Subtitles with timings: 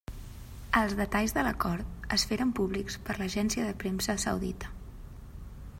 [0.79, 4.73] Els detalls de l'acord es feren públics per l'Agència de Premsa Saudita.